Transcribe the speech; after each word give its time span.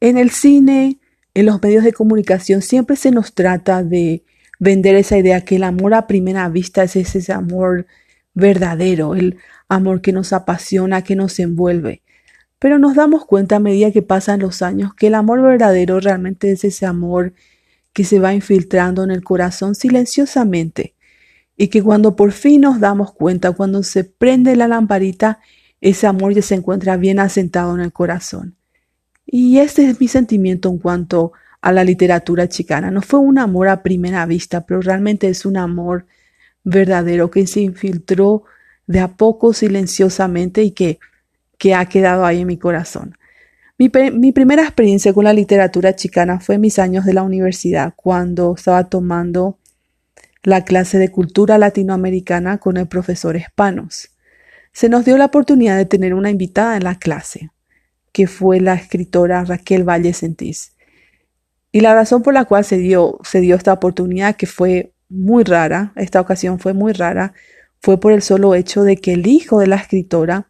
en 0.00 0.18
el 0.18 0.30
cine, 0.30 0.98
en 1.34 1.46
los 1.46 1.62
medios 1.62 1.84
de 1.84 1.92
comunicación, 1.92 2.62
siempre 2.62 2.96
se 2.96 3.10
nos 3.10 3.34
trata 3.34 3.82
de 3.82 4.24
vender 4.58 4.94
esa 4.96 5.18
idea 5.18 5.44
que 5.44 5.56
el 5.56 5.64
amor 5.64 5.94
a 5.94 6.06
primera 6.06 6.48
vista 6.48 6.82
es 6.82 6.96
ese 6.96 7.32
amor 7.32 7.86
verdadero, 8.34 9.14
el 9.14 9.38
amor 9.68 10.00
que 10.00 10.12
nos 10.12 10.32
apasiona, 10.32 11.02
que 11.02 11.16
nos 11.16 11.38
envuelve. 11.38 12.02
Pero 12.58 12.78
nos 12.78 12.94
damos 12.94 13.24
cuenta 13.24 13.56
a 13.56 13.60
medida 13.60 13.90
que 13.90 14.02
pasan 14.02 14.40
los 14.40 14.62
años 14.62 14.94
que 14.94 15.06
el 15.06 15.14
amor 15.14 15.42
verdadero 15.42 15.98
realmente 16.00 16.52
es 16.52 16.64
ese 16.64 16.84
amor 16.86 17.32
que 17.92 18.04
se 18.04 18.18
va 18.18 18.34
infiltrando 18.34 19.02
en 19.02 19.10
el 19.10 19.24
corazón 19.24 19.74
silenciosamente 19.74 20.94
y 21.56 21.68
que 21.68 21.82
cuando 21.82 22.16
por 22.16 22.32
fin 22.32 22.62
nos 22.62 22.80
damos 22.80 23.12
cuenta, 23.12 23.52
cuando 23.52 23.82
se 23.82 24.04
prende 24.04 24.56
la 24.56 24.68
lamparita, 24.68 25.40
ese 25.80 26.06
amor 26.06 26.34
ya 26.34 26.42
se 26.42 26.54
encuentra 26.54 26.96
bien 26.96 27.18
asentado 27.18 27.74
en 27.74 27.80
el 27.80 27.92
corazón. 27.92 28.59
Y 29.32 29.58
este 29.58 29.88
es 29.88 30.00
mi 30.00 30.08
sentimiento 30.08 30.68
en 30.68 30.78
cuanto 30.78 31.32
a 31.60 31.70
la 31.70 31.84
literatura 31.84 32.48
chicana. 32.48 32.90
No 32.90 33.00
fue 33.00 33.20
un 33.20 33.38
amor 33.38 33.68
a 33.68 33.82
primera 33.82 34.26
vista, 34.26 34.66
pero 34.66 34.80
realmente 34.80 35.28
es 35.28 35.46
un 35.46 35.56
amor 35.56 36.06
verdadero 36.64 37.30
que 37.30 37.46
se 37.46 37.60
infiltró 37.60 38.42
de 38.88 38.98
a 38.98 39.08
poco 39.08 39.52
silenciosamente 39.52 40.64
y 40.64 40.72
que, 40.72 40.98
que 41.58 41.76
ha 41.76 41.84
quedado 41.86 42.26
ahí 42.26 42.40
en 42.40 42.48
mi 42.48 42.56
corazón. 42.56 43.16
Mi, 43.78 43.88
primera 44.32 44.62
experiencia 44.62 45.14
con 45.14 45.24
la 45.24 45.32
literatura 45.32 45.94
chicana 45.94 46.40
fue 46.40 46.56
en 46.56 46.62
mis 46.62 46.80
años 46.80 47.04
de 47.06 47.14
la 47.14 47.22
universidad, 47.22 47.94
cuando 47.96 48.54
estaba 48.56 48.88
tomando 48.88 49.58
la 50.42 50.64
clase 50.64 50.98
de 50.98 51.10
cultura 51.10 51.56
latinoamericana 51.56 52.58
con 52.58 52.76
el 52.78 52.88
profesor 52.88 53.36
Espanos. 53.36 54.10
Se 54.72 54.88
nos 54.88 55.04
dio 55.04 55.16
la 55.16 55.26
oportunidad 55.26 55.76
de 55.76 55.86
tener 55.86 56.14
una 56.14 56.30
invitada 56.30 56.76
en 56.76 56.84
la 56.84 56.96
clase, 56.96 57.50
que 58.12 58.26
fue 58.26 58.60
la 58.60 58.74
escritora 58.74 59.44
Raquel 59.44 59.88
Valle 59.88 60.12
Sentís. 60.12 60.74
Y 61.72 61.80
la 61.80 61.94
razón 61.94 62.22
por 62.22 62.34
la 62.34 62.44
cual 62.44 62.64
se 62.64 62.78
dio, 62.78 63.18
se 63.22 63.40
dio 63.40 63.56
esta 63.56 63.72
oportunidad, 63.72 64.36
que 64.36 64.46
fue 64.46 64.92
muy 65.08 65.44
rara, 65.44 65.92
esta 65.96 66.20
ocasión 66.20 66.58
fue 66.58 66.72
muy 66.72 66.92
rara, 66.92 67.32
fue 67.80 67.98
por 68.00 68.12
el 68.12 68.22
solo 68.22 68.54
hecho 68.54 68.82
de 68.82 68.96
que 68.96 69.12
el 69.12 69.26
hijo 69.26 69.60
de 69.60 69.66
la 69.66 69.76
escritora 69.76 70.48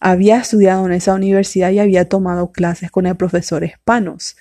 había 0.00 0.38
estudiado 0.38 0.86
en 0.86 0.92
esa 0.92 1.14
universidad 1.14 1.70
y 1.70 1.78
había 1.78 2.08
tomado 2.08 2.52
clases 2.52 2.90
con 2.90 3.06
el 3.06 3.16
profesor 3.16 3.64
Espanos. 3.64 4.36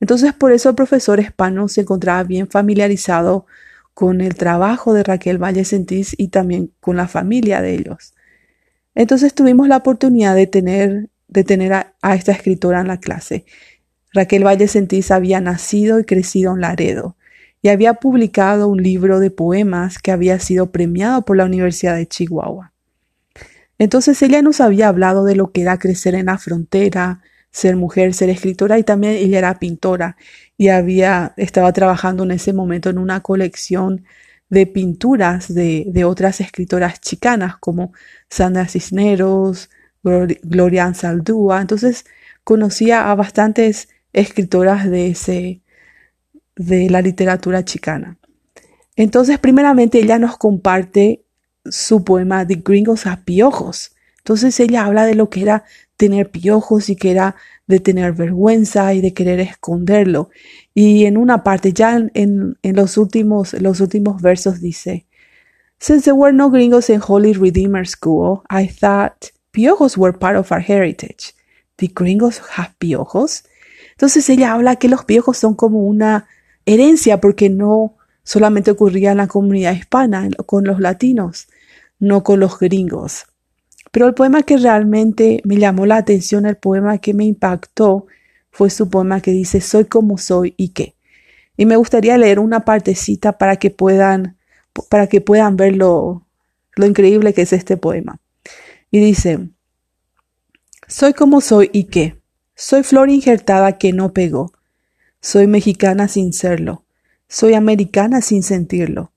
Entonces, 0.00 0.32
por 0.32 0.52
eso 0.52 0.70
el 0.70 0.74
profesor 0.74 1.20
Espanos 1.20 1.72
se 1.72 1.82
encontraba 1.82 2.22
bien 2.24 2.48
familiarizado 2.48 3.46
con 3.94 4.20
el 4.20 4.34
trabajo 4.34 4.92
de 4.92 5.04
Raquel 5.04 5.42
Valle 5.42 5.64
Sentís 5.64 6.14
y 6.18 6.28
también 6.28 6.72
con 6.80 6.96
la 6.96 7.08
familia 7.08 7.62
de 7.62 7.74
ellos. 7.74 8.14
Entonces 8.94 9.34
tuvimos 9.34 9.68
la 9.68 9.78
oportunidad 9.78 10.34
de 10.34 10.46
tener, 10.46 11.08
de 11.28 11.44
tener 11.44 11.72
a, 11.72 11.94
esta 12.14 12.32
escritora 12.32 12.80
en 12.80 12.88
la 12.88 13.00
clase 13.00 13.44
Raquel 14.14 14.46
Valle 14.46 14.68
Sentís 14.68 15.10
había 15.10 15.40
nacido 15.40 15.98
y 15.98 16.04
crecido 16.04 16.54
en 16.54 16.60
Laredo 16.60 17.16
y 17.60 17.68
había 17.68 17.94
publicado 17.94 18.68
un 18.68 18.82
libro 18.82 19.18
de 19.18 19.30
poemas 19.30 19.98
que 19.98 20.12
había 20.12 20.38
sido 20.38 20.70
premiado 20.70 21.24
por 21.24 21.36
la 21.36 21.46
Universidad 21.46 21.96
de 21.96 22.06
Chihuahua. 22.06 22.72
Entonces 23.78 24.22
ella 24.22 24.40
nos 24.40 24.60
había 24.60 24.88
hablado 24.88 25.24
de 25.24 25.34
lo 25.34 25.50
que 25.50 25.62
era 25.62 25.78
crecer 25.78 26.14
en 26.14 26.26
la 26.26 26.38
frontera, 26.38 27.22
ser 27.50 27.74
mujer, 27.74 28.14
ser 28.14 28.30
escritora 28.30 28.78
y 28.78 28.84
también 28.84 29.14
ella 29.14 29.38
era 29.38 29.58
pintora 29.58 30.16
y 30.56 30.68
había 30.68 31.34
estaba 31.36 31.72
trabajando 31.72 32.22
en 32.22 32.30
ese 32.30 32.52
momento 32.52 32.90
en 32.90 32.98
una 32.98 33.20
colección 33.20 34.04
de 34.48 34.66
pinturas 34.66 35.52
de, 35.52 35.86
de 35.88 36.04
otras 36.04 36.40
escritoras 36.40 37.00
chicanas 37.00 37.56
como 37.56 37.92
Sandra 38.28 38.68
Cisneros, 38.68 39.70
Gloria 40.04 40.84
Ansaldúa. 40.84 41.60
Entonces 41.60 42.04
conocía 42.44 43.10
a 43.10 43.14
bastantes 43.14 43.88
escritoras 44.12 44.88
de, 44.88 45.08
ese, 45.08 45.62
de 46.56 46.90
la 46.90 47.02
literatura 47.02 47.64
chicana. 47.64 48.18
Entonces, 48.96 49.38
primeramente, 49.38 49.98
ella 49.98 50.18
nos 50.18 50.36
comparte 50.36 51.24
su 51.64 52.04
poema 52.04 52.44
de 52.44 52.56
Gringos 52.56 53.06
a 53.06 53.24
Piojos. 53.24 53.96
Entonces, 54.18 54.58
ella 54.60 54.84
habla 54.84 55.04
de 55.04 55.16
lo 55.16 55.30
que 55.30 55.42
era 55.42 55.64
tener 55.96 56.30
piojos 56.30 56.88
y 56.90 56.96
que 56.96 57.10
era 57.10 57.36
de 57.66 57.80
tener 57.80 58.12
vergüenza 58.12 58.94
y 58.94 59.00
de 59.00 59.12
querer 59.12 59.40
esconderlo. 59.40 60.30
Y 60.74 61.06
en 61.06 61.16
una 61.16 61.42
parte, 61.42 61.72
ya 61.72 61.96
en, 61.96 62.10
en 62.62 62.76
los, 62.76 62.96
últimos, 62.98 63.54
los 63.54 63.80
últimos 63.80 64.22
versos 64.22 64.60
dice, 64.60 65.06
Since 65.78 66.04
there 66.04 66.16
were 66.16 66.32
no 66.32 66.50
gringos 66.50 66.88
in 66.88 67.00
Holy 67.06 67.32
Redeemer 67.32 67.86
School, 67.86 68.42
I 68.48 68.68
thought 68.68 69.33
piojos 69.54 69.96
were 69.96 70.18
part 70.18 70.36
of 70.36 70.52
our 70.52 70.60
heritage. 70.60 71.34
¿The 71.78 71.90
gringos 71.94 72.42
have 72.56 72.74
piojos? 72.78 73.44
Entonces 73.92 74.28
ella 74.28 74.52
habla 74.52 74.76
que 74.76 74.88
los 74.88 75.04
piojos 75.04 75.38
son 75.38 75.54
como 75.54 75.86
una 75.86 76.26
herencia 76.66 77.20
porque 77.20 77.48
no 77.48 77.96
solamente 78.24 78.72
ocurría 78.72 79.12
en 79.12 79.18
la 79.18 79.28
comunidad 79.28 79.72
hispana, 79.72 80.28
con 80.46 80.64
los 80.64 80.80
latinos, 80.80 81.46
no 81.98 82.24
con 82.24 82.40
los 82.40 82.58
gringos. 82.58 83.26
Pero 83.92 84.08
el 84.08 84.14
poema 84.14 84.42
que 84.42 84.56
realmente 84.56 85.40
me 85.44 85.56
llamó 85.56 85.86
la 85.86 85.98
atención, 85.98 86.46
el 86.46 86.56
poema 86.56 86.98
que 86.98 87.14
me 87.14 87.24
impactó, 87.24 88.06
fue 88.50 88.70
su 88.70 88.88
poema 88.88 89.20
que 89.20 89.30
dice 89.30 89.60
Soy 89.60 89.84
como 89.84 90.18
soy 90.18 90.54
y 90.56 90.70
qué. 90.70 90.96
Y 91.56 91.66
me 91.66 91.76
gustaría 91.76 92.18
leer 92.18 92.40
una 92.40 92.64
partecita 92.64 93.38
para 93.38 93.56
que 93.56 93.70
puedan, 93.70 94.36
para 94.88 95.06
que 95.06 95.20
puedan 95.20 95.56
ver 95.56 95.76
lo, 95.76 96.26
lo 96.74 96.86
increíble 96.86 97.32
que 97.34 97.42
es 97.42 97.52
este 97.52 97.76
poema. 97.76 98.18
Y 98.94 99.00
dice, 99.00 99.48
Soy 100.86 101.14
como 101.14 101.40
soy 101.40 101.68
y 101.72 101.86
qué. 101.86 102.22
Soy 102.54 102.84
flor 102.84 103.10
injertada 103.10 103.76
que 103.76 103.92
no 103.92 104.12
pegó. 104.12 104.52
Soy 105.20 105.48
mexicana 105.48 106.06
sin 106.06 106.32
serlo. 106.32 106.84
Soy 107.26 107.54
americana 107.54 108.20
sin 108.20 108.44
sentirlo. 108.44 109.10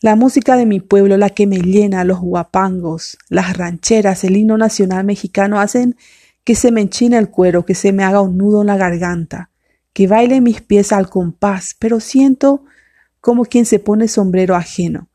La 0.00 0.16
música 0.16 0.56
de 0.56 0.64
mi 0.64 0.80
pueblo, 0.80 1.18
la 1.18 1.28
que 1.28 1.46
me 1.46 1.58
llena, 1.58 2.02
los 2.04 2.20
guapangos, 2.20 3.18
las 3.28 3.58
rancheras, 3.58 4.24
el 4.24 4.38
himno 4.38 4.56
nacional 4.56 5.04
mexicano 5.04 5.60
hacen 5.60 5.96
que 6.42 6.54
se 6.54 6.72
me 6.72 6.80
enchine 6.80 7.18
el 7.18 7.28
cuero, 7.28 7.66
que 7.66 7.74
se 7.74 7.92
me 7.92 8.04
haga 8.04 8.22
un 8.22 8.38
nudo 8.38 8.62
en 8.62 8.68
la 8.68 8.78
garganta, 8.78 9.50
que 9.92 10.06
baile 10.06 10.40
mis 10.40 10.62
pies 10.62 10.92
al 10.92 11.10
compás, 11.10 11.76
pero 11.78 12.00
siento 12.00 12.64
como 13.20 13.44
quien 13.44 13.66
se 13.66 13.80
pone 13.80 14.08
sombrero 14.08 14.56
ajeno. 14.56 15.10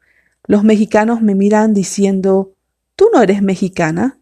Los 0.45 0.63
mexicanos 0.63 1.23
me 1.23 1.33
miran 1.33 1.73
diciendo 1.73 2.54
¿Tú 2.95 3.09
no 3.13 3.21
eres 3.21 3.41
mexicana? 3.41 4.19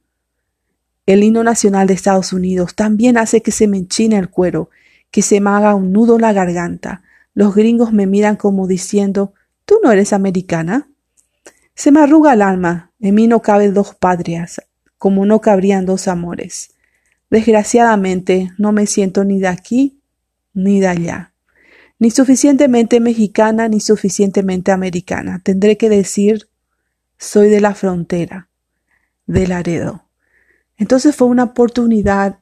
El 1.06 1.24
himno 1.24 1.44
nacional 1.44 1.86
de 1.86 1.94
Estados 1.94 2.34
Unidos 2.34 2.76
también 2.76 3.18
hace 3.18 3.42
que 3.42 3.52
se 3.52 3.68
me 3.68 3.78
enchine 3.78 4.18
el 4.18 4.30
cuero, 4.30 4.70
que 5.12 5.22
se 5.22 5.40
me 5.42 5.52
haga 5.52 5.76
un 5.76 5.92
nudo 5.92 6.18
la 6.18 6.34
garganta. 6.34 7.04
Los 7.36 7.54
gringos 7.54 7.94
me 7.94 8.08
miran 8.08 8.36
como 8.36 8.68
diciendo, 8.68 9.34
¿tú 9.66 9.80
no 9.84 9.92
eres 9.92 10.14
americana? 10.14 10.90
Se 11.76 11.92
me 11.92 12.00
arruga 12.00 12.34
el 12.34 12.42
alma, 12.42 12.92
en 13.00 13.16
mí 13.16 13.28
no 13.28 13.42
caben 13.42 13.74
dos 13.74 13.94
patrias, 13.96 14.62
como 14.98 15.26
no 15.26 15.42
cabrían 15.42 15.86
dos 15.86 16.08
amores. 16.08 16.72
Desgraciadamente 17.30 18.52
no 18.58 18.72
me 18.72 18.88
siento 18.88 19.24
ni 19.24 19.40
de 19.40 19.48
aquí 19.48 20.00
ni 20.54 20.80
de 20.80 20.88
allá, 20.88 21.34
ni 22.00 22.12
suficientemente 22.12 23.00
mexicana 23.00 23.68
ni 23.68 23.80
suficientemente 23.80 24.72
americana. 24.72 25.42
Tendré 25.44 25.78
que 25.78 25.90
decir, 25.90 26.48
soy 27.18 27.50
de 27.50 27.60
la 27.60 27.74
frontera, 27.74 28.50
de 29.26 29.48
Laredo. 29.48 30.06
Entonces 30.78 31.16
fue 31.16 31.28
una 31.28 31.44
oportunidad 31.44 32.40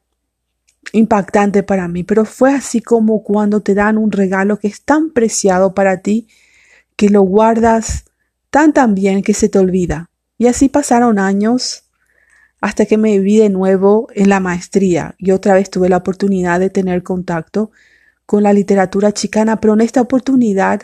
impactante 0.92 1.62
para 1.62 1.88
mí, 1.88 2.02
pero 2.02 2.24
fue 2.24 2.54
así 2.54 2.80
como 2.80 3.22
cuando 3.22 3.60
te 3.60 3.74
dan 3.74 3.98
un 3.98 4.10
regalo 4.10 4.58
que 4.58 4.68
es 4.68 4.82
tan 4.82 5.10
preciado 5.10 5.74
para 5.74 5.98
ti 5.98 6.28
que 6.96 7.08
lo 7.08 7.22
guardas 7.22 8.04
tan 8.50 8.72
tan 8.72 8.94
bien 8.94 9.22
que 9.22 9.34
se 9.34 9.48
te 9.48 9.58
olvida. 9.58 10.10
Y 10.38 10.46
así 10.46 10.68
pasaron 10.68 11.18
años 11.18 11.84
hasta 12.60 12.86
que 12.86 12.96
me 12.96 13.18
vi 13.18 13.38
de 13.38 13.48
nuevo 13.48 14.08
en 14.14 14.28
la 14.28 14.40
maestría 14.40 15.14
y 15.18 15.32
otra 15.32 15.54
vez 15.54 15.70
tuve 15.70 15.88
la 15.88 15.98
oportunidad 15.98 16.60
de 16.60 16.70
tener 16.70 17.02
contacto 17.02 17.70
con 18.26 18.42
la 18.42 18.52
literatura 18.52 19.12
chicana, 19.12 19.60
pero 19.60 19.74
en 19.74 19.80
esta 19.80 20.00
oportunidad 20.00 20.82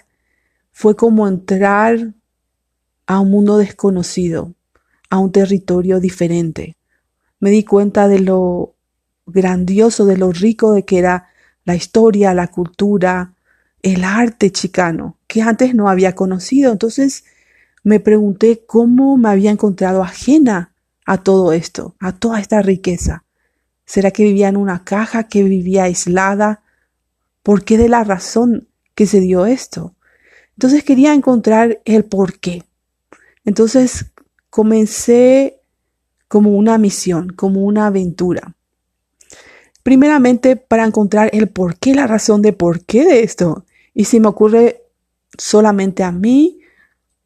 fue 0.72 0.96
como 0.96 1.26
entrar 1.28 2.14
a 3.06 3.20
un 3.20 3.30
mundo 3.30 3.58
desconocido, 3.58 4.54
a 5.10 5.18
un 5.18 5.32
territorio 5.32 6.00
diferente 6.00 6.78
me 7.40 7.50
di 7.50 7.64
cuenta 7.64 8.08
de 8.08 8.20
lo 8.20 8.74
grandioso, 9.26 10.06
de 10.06 10.16
lo 10.16 10.32
rico 10.32 10.72
de 10.72 10.84
que 10.84 10.98
era 10.98 11.28
la 11.64 11.74
historia, 11.74 12.34
la 12.34 12.48
cultura, 12.48 13.34
el 13.82 14.04
arte 14.04 14.50
chicano, 14.50 15.18
que 15.26 15.42
antes 15.42 15.74
no 15.74 15.88
había 15.88 16.14
conocido. 16.14 16.72
Entonces 16.72 17.24
me 17.84 18.00
pregunté 18.00 18.64
cómo 18.66 19.16
me 19.16 19.28
había 19.28 19.50
encontrado 19.50 20.02
ajena 20.02 20.72
a 21.06 21.22
todo 21.22 21.52
esto, 21.52 21.94
a 22.00 22.12
toda 22.12 22.40
esta 22.40 22.62
riqueza. 22.62 23.24
¿Será 23.84 24.10
que 24.10 24.24
vivía 24.24 24.48
en 24.48 24.56
una 24.56 24.84
caja, 24.84 25.24
que 25.24 25.42
vivía 25.42 25.84
aislada? 25.84 26.62
¿Por 27.42 27.64
qué 27.64 27.78
de 27.78 27.88
la 27.88 28.04
razón 28.04 28.68
que 28.94 29.06
se 29.06 29.20
dio 29.20 29.46
esto? 29.46 29.94
Entonces 30.52 30.82
quería 30.82 31.14
encontrar 31.14 31.80
el 31.84 32.04
por 32.04 32.40
qué. 32.40 32.64
Entonces 33.44 34.06
comencé 34.50 35.60
como 36.28 36.50
una 36.50 36.78
misión, 36.78 37.30
como 37.30 37.62
una 37.64 37.86
aventura. 37.86 38.54
primeramente 39.82 40.56
para 40.56 40.84
encontrar 40.84 41.30
el 41.32 41.48
por 41.48 41.78
qué, 41.78 41.94
la 41.94 42.06
razón 42.06 42.42
de 42.42 42.52
por 42.52 42.84
qué 42.84 43.06
de 43.06 43.22
esto. 43.22 43.64
Y 43.94 44.04
si 44.04 44.20
me 44.20 44.28
ocurre 44.28 44.82
solamente 45.38 46.02
a 46.02 46.12
mí 46.12 46.60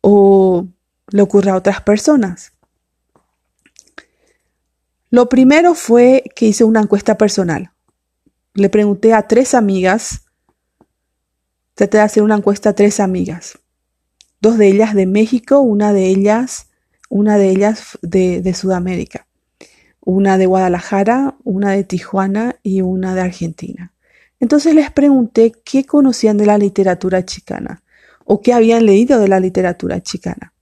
o 0.01 0.69
le 1.11 1.23
ocurre 1.23 1.51
a 1.51 1.57
otras 1.57 1.81
personas. 1.81 2.53
Lo 5.11 5.29
primero 5.29 5.75
fue 5.75 6.23
que 6.37 6.47
hice 6.47 6.63
una 6.63 6.81
encuesta 6.81 7.19
personal. 7.19 7.73
Le 8.55 8.69
pregunté 8.69 9.13
a 9.13 9.27
tres 9.27 9.55
amigas, 9.55 10.27
traté 11.75 11.99
de 11.99 12.05
hacer 12.05 12.23
una 12.23 12.37
encuesta 12.37 12.71
a 12.71 12.75
tres 12.75 13.01
amigas, 13.01 13.59
dos 14.41 14.57
de 14.57 14.69
ellas 14.69 14.95
de 14.95 15.07
México, 15.07 15.59
una 15.59 15.93
de 15.93 16.07
ellas, 16.07 16.69
una 17.13 17.37
de 17.37 17.51
ellas 17.51 17.99
de, 18.01 18.41
de 18.41 18.55
Sudamérica, 18.55 19.27
una 20.01 20.39
de 20.39 20.47
Guadalajara, 20.47 21.37
una 21.45 21.73
de 21.73 21.85
Tijuana 21.85 22.57
y 22.63 22.81
una 22.81 23.15
de 23.15 23.21
Argentina. 23.21 23.93
Entonces 24.41 24.75
les 24.75 24.91
pregunté 24.91 25.53
qué 25.63 25.85
conocían 25.85 26.39
de 26.39 26.47
la 26.47 26.57
literatura 26.57 27.23
chicana 27.23 27.83
o 28.25 28.41
qué 28.41 28.55
habían 28.55 28.87
leído 28.87 29.21
de 29.21 29.29
la 29.29 29.41
literatura 29.41 30.03
chicana. 30.03 30.55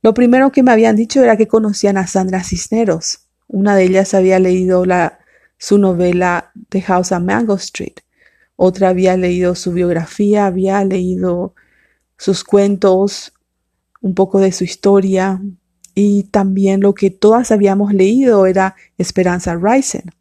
Lo 0.00 0.14
primero 0.14 0.52
que 0.52 0.62
me 0.62 0.72
habían 0.72 0.96
dicho 0.96 1.22
era 1.22 1.36
que 1.36 1.48
conocían 1.48 1.98
a 1.98 2.06
Sandra 2.06 2.42
Cisneros. 2.42 3.26
Una 3.46 3.76
de 3.76 3.84
ellas 3.84 4.14
había 4.14 4.38
leído 4.38 4.84
su 5.58 5.76
novela 5.76 6.50
The 6.70 6.80
House 6.80 7.12
on 7.12 7.26
Mango 7.26 7.56
Street. 7.56 7.98
Otra 8.56 8.88
había 8.88 9.18
leído 9.18 9.54
su 9.54 9.72
biografía, 9.72 10.46
había 10.46 10.82
leído 10.82 11.54
sus 12.16 12.42
cuentos, 12.42 13.34
un 14.00 14.14
poco 14.14 14.40
de 14.40 14.52
su 14.52 14.64
historia. 14.64 15.40
Y 16.00 16.22
también 16.22 16.80
lo 16.80 16.94
que 16.94 17.10
todas 17.10 17.50
habíamos 17.50 17.92
leído 17.92 18.46
era 18.46 18.76
Esperanza 18.98 19.58
Rising, 19.60 20.12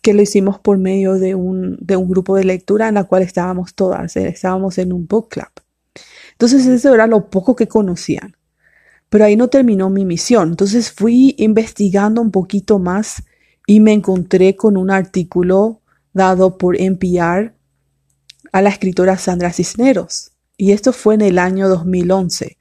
que 0.00 0.14
lo 0.14 0.22
hicimos 0.22 0.60
por 0.60 0.78
medio 0.78 1.14
de 1.14 1.34
un, 1.34 1.76
de 1.80 1.96
un 1.96 2.08
grupo 2.08 2.36
de 2.36 2.44
lectura 2.44 2.86
en 2.86 2.94
la 2.94 3.02
cual 3.02 3.22
estábamos 3.24 3.74
todas, 3.74 4.16
eh, 4.16 4.28
estábamos 4.28 4.78
en 4.78 4.92
un 4.92 5.08
book 5.08 5.30
club. 5.30 5.48
Entonces 6.30 6.64
eso 6.66 6.94
era 6.94 7.08
lo 7.08 7.30
poco 7.30 7.56
que 7.56 7.66
conocían. 7.66 8.36
Pero 9.08 9.24
ahí 9.24 9.34
no 9.34 9.48
terminó 9.48 9.90
mi 9.90 10.04
misión. 10.04 10.50
Entonces 10.50 10.92
fui 10.92 11.34
investigando 11.38 12.22
un 12.22 12.30
poquito 12.30 12.78
más 12.78 13.24
y 13.66 13.80
me 13.80 13.92
encontré 13.92 14.54
con 14.54 14.76
un 14.76 14.92
artículo 14.92 15.80
dado 16.12 16.58
por 16.58 16.80
NPR 16.80 17.54
a 18.52 18.62
la 18.62 18.68
escritora 18.68 19.18
Sandra 19.18 19.52
Cisneros. 19.52 20.30
Y 20.56 20.70
esto 20.70 20.92
fue 20.92 21.16
en 21.16 21.22
el 21.22 21.40
año 21.40 21.68
2011. 21.68 22.56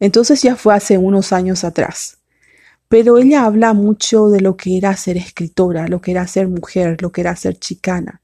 Entonces 0.00 0.42
ya 0.42 0.56
fue 0.56 0.74
hace 0.74 0.98
unos 0.98 1.32
años 1.32 1.64
atrás. 1.64 2.18
Pero 2.88 3.18
ella 3.18 3.44
habla 3.44 3.74
mucho 3.74 4.28
de 4.28 4.40
lo 4.40 4.56
que 4.56 4.78
era 4.78 4.96
ser 4.96 5.16
escritora, 5.16 5.88
lo 5.88 6.00
que 6.00 6.12
era 6.12 6.26
ser 6.26 6.48
mujer, 6.48 7.02
lo 7.02 7.12
que 7.12 7.20
era 7.20 7.36
ser 7.36 7.58
chicana. 7.58 8.22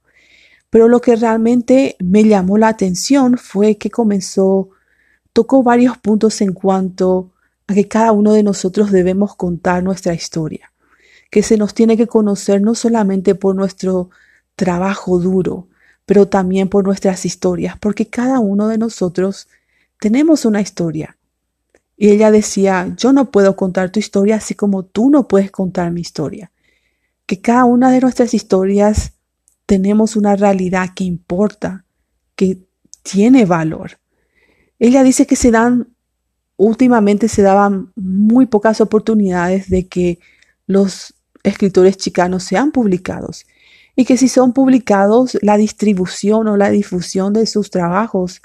Pero 0.70 0.88
lo 0.88 1.00
que 1.00 1.16
realmente 1.16 1.96
me 2.00 2.24
llamó 2.24 2.58
la 2.58 2.68
atención 2.68 3.36
fue 3.36 3.76
que 3.76 3.90
comenzó, 3.90 4.70
tocó 5.32 5.62
varios 5.62 5.98
puntos 5.98 6.40
en 6.40 6.52
cuanto 6.52 7.30
a 7.66 7.74
que 7.74 7.88
cada 7.88 8.12
uno 8.12 8.32
de 8.32 8.42
nosotros 8.42 8.90
debemos 8.90 9.36
contar 9.36 9.82
nuestra 9.82 10.14
historia, 10.14 10.72
que 11.30 11.42
se 11.42 11.56
nos 11.56 11.74
tiene 11.74 11.96
que 11.96 12.06
conocer 12.06 12.62
no 12.62 12.74
solamente 12.74 13.34
por 13.34 13.54
nuestro 13.54 14.10
trabajo 14.56 15.18
duro, 15.18 15.68
pero 16.06 16.28
también 16.28 16.68
por 16.68 16.84
nuestras 16.84 17.24
historias, 17.24 17.76
porque 17.78 18.08
cada 18.08 18.40
uno 18.40 18.68
de 18.68 18.78
nosotros 18.78 19.48
tenemos 20.00 20.44
una 20.44 20.60
historia. 20.60 21.16
Y 21.96 22.11
ella 22.11 22.31
decía, 22.31 22.93
yo 22.96 23.12
no 23.12 23.31
puedo 23.31 23.56
contar 23.56 23.91
tu 23.91 24.00
historia 24.00 24.37
así 24.37 24.55
como 24.55 24.85
tú 24.85 25.11
no 25.11 25.29
puedes 25.29 25.50
contar 25.50 25.91
mi 25.93 26.00
historia. 26.00 26.50
Que 27.26 27.41
cada 27.41 27.64
una 27.64 27.91
de 27.91 28.00
nuestras 28.00 28.35
historias 28.35 29.12
tenemos 29.67 30.17
una 30.17 30.37
realidad 30.37 30.91
que 30.94 31.05
importa, 31.05 31.85
que 32.37 32.58
tiene 33.02 33.44
valor. 33.44 33.99
Ella 34.79 35.02
dice 35.02 35.26
que 35.26 35.37
se 35.37 35.50
dan 35.50 35.94
últimamente 36.56 37.29
se 37.29 37.43
daban 37.43 37.93
muy 37.96 38.46
pocas 38.46 38.81
oportunidades 38.81 39.69
de 39.69 39.88
que 39.88 40.19
los 40.67 41.14
escritores 41.43 41.96
chicanos 41.96 42.44
sean 42.44 42.70
publicados 42.70 43.44
y 43.96 44.05
que 44.05 44.17
si 44.17 44.29
son 44.29 44.52
publicados 44.52 45.38
la 45.43 45.56
distribución 45.56 46.49
o 46.49 46.56
la 46.56 46.70
difusión 46.70 47.32
de 47.32 47.46
sus 47.46 47.70
trabajos 47.70 48.41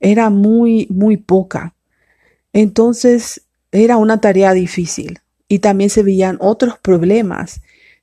era 0.00 0.30
muy 0.30 0.86
muy 0.90 1.16
poca. 1.16 1.74
Entonces 2.54 3.42
era 3.72 3.98
una 3.98 4.20
tarea 4.20 4.52
difícil 4.54 5.18
y 5.48 5.58
también 5.58 5.90
se 5.90 6.04
veían 6.04 6.38
otros 6.40 6.78
problemas 6.78 7.60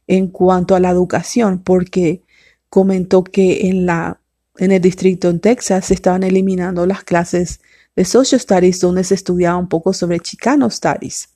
en 0.08 0.28
cuanto 0.28 0.76
a 0.76 0.82
la 0.82 0.90
educación 0.90 1.64
porque 1.64 2.22
comentó 2.70 3.24
que 3.24 3.70
en 3.70 3.86
la 3.86 4.20
en 4.58 4.74
el 4.74 4.82
distrito 4.82 5.30
en 5.30 5.40
Texas 5.40 5.86
se 5.86 5.94
estaban 5.94 6.24
eliminando 6.24 6.86
las 6.86 7.04
clases 7.06 7.62
de 7.96 8.04
Social 8.04 8.42
Studies 8.42 8.82
donde 8.82 9.06
se 9.06 9.16
estudiaba 9.16 9.58
un 9.58 9.70
poco 9.70 9.94
sobre 9.94 10.20
Chicano 10.20 10.70
Studies. 10.70 11.30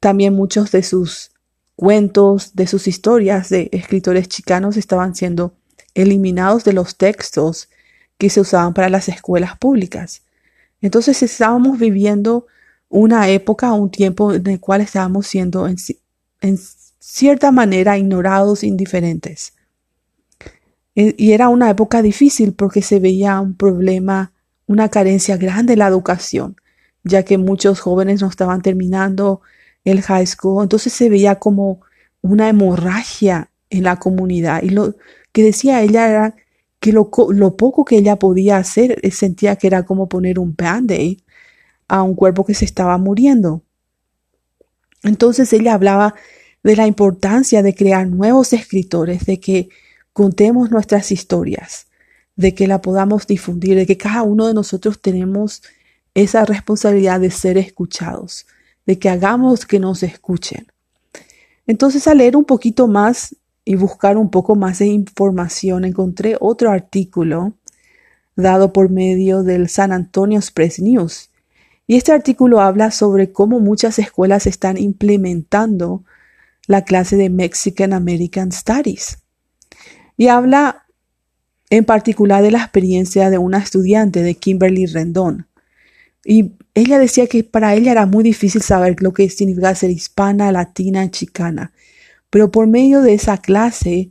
También 0.00 0.34
muchos 0.34 0.72
de 0.72 0.82
sus 0.82 1.30
cuentos, 1.76 2.56
de 2.56 2.66
sus 2.66 2.88
historias 2.88 3.48
de 3.50 3.68
escritores 3.70 4.28
chicanos 4.28 4.76
estaban 4.76 5.14
siendo 5.14 5.54
eliminados 5.94 6.64
de 6.64 6.72
los 6.72 6.96
textos 6.96 7.68
que 8.18 8.30
se 8.30 8.40
usaban 8.40 8.74
para 8.74 8.88
las 8.88 9.08
escuelas 9.08 9.56
públicas. 9.56 10.22
Entonces 10.80 11.22
estábamos 11.22 11.78
viviendo 11.78 12.46
una 12.88 13.28
época, 13.28 13.72
un 13.72 13.90
tiempo 13.90 14.32
en 14.32 14.46
el 14.46 14.60
cual 14.60 14.80
estábamos 14.80 15.26
siendo 15.26 15.66
en, 15.68 15.76
cierta 16.98 17.52
manera 17.52 17.98
ignorados, 17.98 18.64
indiferentes. 18.64 19.54
Y 20.94 21.32
era 21.32 21.48
una 21.48 21.70
época 21.70 22.00
difícil 22.02 22.54
porque 22.54 22.82
se 22.82 23.00
veía 23.00 23.38
un 23.40 23.54
problema 23.54 24.32
una 24.66 24.88
carencia 24.88 25.36
grande 25.36 25.74
en 25.74 25.78
la 25.80 25.86
educación, 25.86 26.56
ya 27.04 27.22
que 27.22 27.38
muchos 27.38 27.80
jóvenes 27.80 28.20
no 28.20 28.28
estaban 28.28 28.62
terminando 28.62 29.40
el 29.84 30.02
high 30.02 30.26
school, 30.26 30.62
entonces 30.62 30.92
se 30.92 31.08
veía 31.08 31.36
como 31.36 31.80
una 32.20 32.48
hemorragia 32.48 33.50
en 33.70 33.84
la 33.84 33.96
comunidad. 33.96 34.62
Y 34.62 34.70
lo 34.70 34.96
que 35.32 35.44
decía 35.44 35.82
ella 35.82 36.08
era 36.08 36.34
que 36.86 36.92
lo, 36.92 37.56
poco 37.56 37.84
que 37.84 37.96
ella 37.96 38.14
podía 38.14 38.58
hacer, 38.58 39.00
eh, 39.02 39.10
sentía 39.10 39.56
que 39.56 39.66
era 39.66 39.84
como 39.84 40.08
poner 40.08 40.38
un 40.38 40.54
band-aid 40.54 41.18
a 41.88 42.04
un 42.04 42.14
cuerpo 42.14 42.44
que 42.44 42.54
se 42.54 42.64
estaba 42.64 42.96
muriendo. 42.96 43.64
Entonces 45.02 45.52
ella 45.52 45.74
hablaba 45.74 46.14
de 46.62 46.76
la 46.76 46.86
importancia 46.86 47.64
de 47.64 47.74
crear 47.74 48.06
nuevos 48.06 48.52
escritores, 48.52 49.26
de 49.26 49.40
que 49.40 49.68
contemos 50.12 50.70
nuestras 50.70 51.10
historias, 51.10 51.88
de 52.36 52.54
que 52.54 52.68
la 52.68 52.80
podamos 52.80 53.26
difundir, 53.26 53.74
de 53.76 53.86
que 53.86 53.96
cada 53.96 54.22
uno 54.22 54.46
de 54.46 54.54
nosotros 54.54 55.00
tenemos 55.02 55.62
esa 56.14 56.44
responsabilidad 56.44 57.18
de 57.18 57.32
ser 57.32 57.58
escuchados, 57.58 58.46
de 58.86 58.96
que 59.00 59.08
hagamos 59.08 59.66
que 59.66 59.80
nos 59.80 60.04
escuchen. 60.04 60.68
Entonces, 61.66 62.06
al 62.06 62.18
leer 62.18 62.36
un 62.36 62.44
poquito 62.44 62.86
más 62.86 63.34
y 63.68 63.74
buscar 63.74 64.16
un 64.16 64.30
poco 64.30 64.54
más 64.54 64.78
de 64.78 64.86
información, 64.86 65.84
encontré 65.84 66.36
otro 66.40 66.70
artículo 66.70 67.52
dado 68.36 68.72
por 68.72 68.90
medio 68.90 69.42
del 69.42 69.68
San 69.68 69.90
Antonio 69.90 70.38
Express 70.38 70.78
News. 70.78 71.30
Y 71.88 71.96
este 71.96 72.12
artículo 72.12 72.60
habla 72.60 72.92
sobre 72.92 73.32
cómo 73.32 73.58
muchas 73.58 73.98
escuelas 73.98 74.46
están 74.46 74.78
implementando 74.78 76.04
la 76.68 76.84
clase 76.84 77.16
de 77.16 77.28
Mexican 77.28 77.92
American 77.92 78.52
Studies. 78.52 79.18
Y 80.16 80.28
habla 80.28 80.86
en 81.68 81.84
particular 81.84 82.44
de 82.44 82.52
la 82.52 82.58
experiencia 82.58 83.30
de 83.30 83.38
una 83.38 83.58
estudiante 83.58 84.22
de 84.22 84.36
Kimberly 84.36 84.86
Rendón. 84.86 85.48
Y 86.24 86.52
ella 86.74 87.00
decía 87.00 87.26
que 87.26 87.42
para 87.42 87.74
ella 87.74 87.90
era 87.90 88.06
muy 88.06 88.22
difícil 88.22 88.62
saber 88.62 88.94
lo 89.00 89.12
que 89.12 89.28
significa 89.28 89.74
ser 89.74 89.90
hispana, 89.90 90.52
latina, 90.52 91.10
chicana. 91.10 91.72
Pero 92.30 92.50
por 92.50 92.66
medio 92.66 93.02
de 93.02 93.14
esa 93.14 93.38
clase 93.38 94.10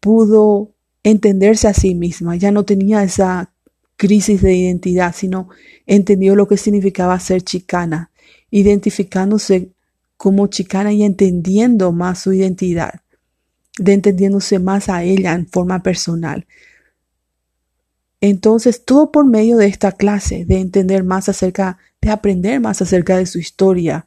pudo 0.00 0.72
entenderse 1.02 1.68
a 1.68 1.74
sí 1.74 1.94
misma. 1.94 2.36
Ya 2.36 2.50
no 2.50 2.64
tenía 2.64 3.02
esa 3.02 3.52
crisis 3.96 4.42
de 4.42 4.54
identidad, 4.54 5.14
sino 5.14 5.48
entendió 5.86 6.34
lo 6.36 6.48
que 6.48 6.56
significaba 6.56 7.18
ser 7.20 7.42
chicana, 7.42 8.10
identificándose 8.50 9.72
como 10.16 10.46
chicana 10.48 10.92
y 10.92 11.02
entendiendo 11.02 11.92
más 11.92 12.20
su 12.20 12.32
identidad 12.32 13.00
de 13.80 13.94
entendiéndose 13.94 14.58
más 14.58 14.88
a 14.88 15.02
ella 15.02 15.32
en 15.32 15.46
forma 15.46 15.82
personal. 15.82 16.46
Entonces, 18.20 18.84
todo 18.84 19.10
por 19.10 19.24
medio 19.24 19.56
de 19.56 19.66
esta 19.66 19.92
clase, 19.92 20.44
de 20.44 20.58
entender 20.58 21.04
más 21.04 21.30
acerca, 21.30 21.78
de 22.02 22.10
aprender 22.10 22.60
más 22.60 22.82
acerca 22.82 23.16
de 23.16 23.24
su 23.24 23.38
historia, 23.38 24.04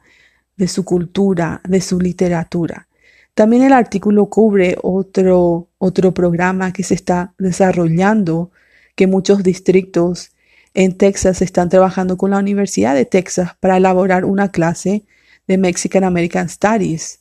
de 0.56 0.68
su 0.68 0.84
cultura, 0.84 1.60
de 1.68 1.80
su 1.80 1.98
literatura. 1.98 2.86
También 3.34 3.62
el 3.62 3.72
artículo 3.72 4.26
cubre 4.26 4.76
otro, 4.82 5.68
otro 5.78 6.14
programa 6.14 6.72
que 6.72 6.84
se 6.84 6.94
está 6.94 7.34
desarrollando, 7.38 8.52
que 8.94 9.08
muchos 9.08 9.42
distritos 9.42 10.30
en 10.72 10.96
Texas 10.96 11.42
están 11.42 11.68
trabajando 11.68 12.16
con 12.16 12.30
la 12.30 12.38
Universidad 12.38 12.94
de 12.94 13.06
Texas 13.06 13.52
para 13.58 13.76
elaborar 13.76 14.24
una 14.24 14.50
clase 14.50 15.04
de 15.48 15.58
Mexican 15.58 16.04
American 16.04 16.48
Studies 16.48 17.20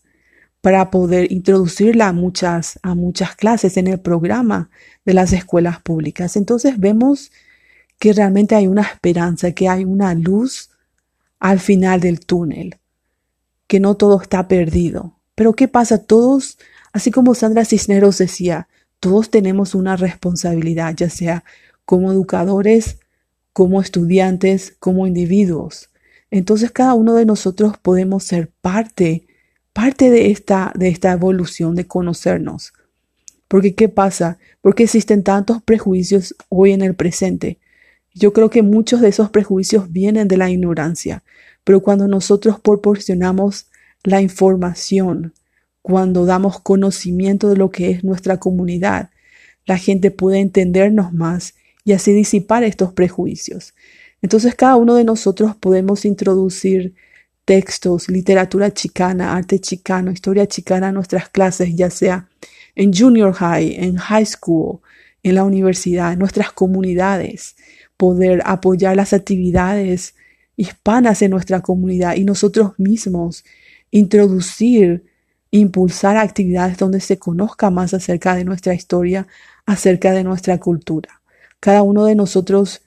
para 0.62 0.92
poder 0.92 1.32
introducirla 1.32 2.08
a 2.08 2.14
muchas, 2.14 2.80
a 2.84 2.96
muchas 2.96 3.36
clases 3.36 3.76
en 3.78 3.88
el 3.88 4.00
programa 4.00 4.70
de 5.06 5.14
las 5.14 5.34
escuelas 5.34 5.82
públicas. 5.82 6.38
Entonces 6.38 6.80
vemos 6.80 7.32
que 8.00 8.14
realmente 8.14 8.56
hay 8.56 8.68
una 8.68 8.84
esperanza, 8.84 9.52
que 9.52 9.68
hay 9.68 9.84
una 9.84 10.14
luz 10.14 10.70
al 11.40 11.60
final 11.60 12.00
del 12.00 12.26
túnel, 12.26 12.78
que 13.68 13.80
no 13.80 13.96
todo 13.96 14.22
está 14.22 14.48
perdido. 14.48 15.20
Pero 15.36 15.54
¿qué 15.54 15.68
pasa? 15.68 15.98
Todos, 15.98 16.58
así 16.92 17.12
como 17.12 17.36
Sandra 17.36 17.66
Cisneros 17.66 18.18
decía, 18.18 18.68
todos 19.00 19.30
tenemos 19.30 19.76
una 19.76 19.96
responsabilidad, 19.98 20.96
ya 20.96 21.10
sea 21.10 21.44
como 21.86 22.12
educadores, 22.12 23.00
como 23.52 23.82
estudiantes, 23.82 24.76
como 24.80 25.08
individuos. 25.08 25.90
Entonces 26.32 26.72
cada 26.72 26.94
uno 26.94 27.14
de 27.14 27.26
nosotros 27.26 27.78
podemos 27.78 28.24
ser 28.24 28.52
parte, 28.62 29.28
parte 29.74 30.10
de 30.10 30.32
esta, 30.32 30.72
de 30.76 30.88
esta 30.88 31.12
evolución 31.12 31.76
de 31.76 31.86
conocernos. 31.86 32.74
Porque 33.48 33.76
¿qué 33.76 33.90
pasa? 33.90 34.40
Porque 34.62 34.84
existen 34.84 35.24
tantos 35.24 35.62
prejuicios 35.62 36.36
hoy 36.50 36.72
en 36.72 36.82
el 36.82 36.96
presente. 36.96 37.60
Yo 38.16 38.34
creo 38.34 38.50
que 38.50 38.64
muchos 38.64 39.02
de 39.02 39.10
esos 39.10 39.30
prejuicios 39.30 39.92
vienen 39.92 40.28
de 40.28 40.38
la 40.38 40.50
ignorancia, 40.50 41.24
pero 41.64 41.82
cuando 41.82 42.08
nosotros 42.08 42.60
proporcionamos 42.60 43.68
la 44.04 44.22
información, 44.22 45.34
cuando 45.82 46.26
damos 46.26 46.60
conocimiento 46.60 47.50
de 47.50 47.58
lo 47.58 47.70
que 47.70 47.92
es 47.92 48.04
nuestra 48.04 48.40
comunidad, 48.40 49.10
la 49.66 49.78
gente 49.78 50.12
puede 50.12 50.40
entendernos 50.40 51.14
más 51.14 51.56
y 51.86 51.94
así 51.94 52.14
disipar 52.14 52.64
estos 52.64 52.94
prejuicios. 52.94 53.74
Entonces 54.22 54.56
cada 54.56 54.78
uno 54.78 54.96
de 54.96 55.04
nosotros 55.04 55.56
podemos 55.56 56.06
introducir 56.06 56.96
textos, 57.46 58.10
literatura 58.10 58.74
chicana, 58.74 59.36
arte 59.36 59.60
chicano, 59.60 60.12
historia 60.12 60.48
chicana 60.48 60.90
a 60.90 60.92
nuestras 60.92 61.30
clases, 61.30 61.76
ya 61.76 61.90
sea 61.90 62.30
en 62.76 62.94
junior 62.94 63.34
high, 63.34 63.76
en 63.76 63.98
high 63.98 64.26
school, 64.26 64.80
en 65.24 65.36
la 65.36 65.44
universidad, 65.44 66.14
en 66.14 66.20
nuestras 66.20 66.52
comunidades, 66.52 67.56
poder 67.98 68.42
apoyar 68.46 68.96
las 68.96 69.14
actividades 69.14 70.16
hispanas 70.56 71.22
en 71.22 71.32
nuestra 71.32 71.62
comunidad 71.62 72.16
y 72.16 72.24
nosotros 72.24 72.74
mismos 72.78 73.44
introducir, 73.94 75.06
impulsar 75.52 76.18
actividades 76.18 76.80
donde 76.80 77.00
se 77.00 77.20
conozca 77.20 77.70
más 77.70 77.94
acerca 77.94 78.36
de 78.36 78.44
nuestra 78.44 78.74
historia, 78.74 79.28
acerca 79.68 80.12
de 80.14 80.24
nuestra 80.24 80.60
cultura. 80.60 81.22
Cada 81.60 81.84
uno 81.84 82.06
de 82.06 82.16
nosotros 82.16 82.82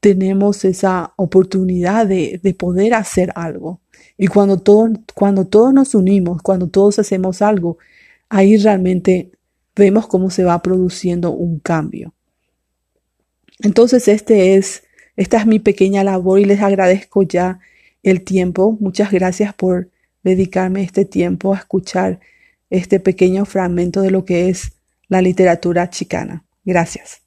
tenemos 0.00 0.64
esa 0.64 1.12
oportunidad 1.16 2.06
de, 2.06 2.56
poder 2.58 2.94
hacer 2.94 3.30
algo. 3.34 3.82
Y 4.16 4.28
cuando, 4.28 4.62
cuando 5.14 5.46
todos 5.46 5.74
nos 5.74 5.94
unimos, 5.94 6.40
cuando 6.40 6.66
todos 6.66 6.98
hacemos 6.98 7.42
algo, 7.42 7.76
ahí 8.30 8.56
realmente 8.56 9.32
vemos 9.76 10.06
cómo 10.06 10.30
se 10.30 10.44
va 10.44 10.62
produciendo 10.62 11.30
un 11.30 11.58
cambio. 11.58 12.14
Entonces, 13.60 14.08
este 14.08 14.56
es, 14.56 14.84
esta 15.14 15.36
es 15.36 15.46
mi 15.46 15.58
pequeña 15.58 16.02
labor 16.04 16.40
y 16.40 16.46
les 16.46 16.62
agradezco 16.62 17.22
ya 17.22 17.60
el 18.02 18.22
tiempo. 18.22 18.78
Muchas 18.80 19.12
gracias 19.12 19.52
por 19.52 19.90
dedicarme 20.22 20.82
este 20.82 21.04
tiempo 21.04 21.54
a 21.54 21.58
escuchar 21.58 22.20
este 22.70 23.00
pequeño 23.00 23.44
fragmento 23.44 24.00
de 24.00 24.10
lo 24.10 24.24
que 24.24 24.48
es 24.48 24.72
la 25.08 25.20
literatura 25.20 25.90
chicana. 25.90 26.44
Gracias. 26.64 27.21